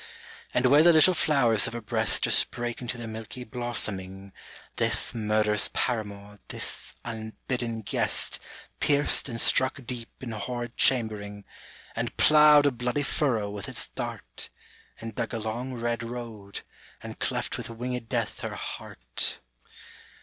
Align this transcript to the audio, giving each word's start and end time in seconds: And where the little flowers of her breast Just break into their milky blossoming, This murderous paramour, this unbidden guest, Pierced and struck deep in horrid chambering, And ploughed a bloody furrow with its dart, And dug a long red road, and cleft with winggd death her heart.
And 0.51 0.65
where 0.65 0.81
the 0.81 0.91
little 0.93 1.13
flowers 1.13 1.67
of 1.67 1.73
her 1.73 1.79
breast 1.79 2.23
Just 2.23 2.49
break 2.49 2.81
into 2.81 2.97
their 2.97 3.05
milky 3.05 3.43
blossoming, 3.43 4.33
This 4.77 5.13
murderous 5.13 5.69
paramour, 5.73 6.39
this 6.47 6.95
unbidden 7.05 7.81
guest, 7.81 8.39
Pierced 8.79 9.29
and 9.29 9.39
struck 9.39 9.85
deep 9.85 10.09
in 10.19 10.31
horrid 10.31 10.75
chambering, 10.75 11.45
And 11.95 12.17
ploughed 12.17 12.65
a 12.65 12.71
bloody 12.71 13.03
furrow 13.03 13.51
with 13.51 13.69
its 13.69 13.89
dart, 13.89 14.49
And 14.99 15.13
dug 15.13 15.35
a 15.35 15.37
long 15.39 15.75
red 15.75 16.01
road, 16.01 16.61
and 17.03 17.19
cleft 17.19 17.59
with 17.59 17.67
winggd 17.67 18.07
death 18.09 18.39
her 18.39 18.55
heart. 18.55 19.37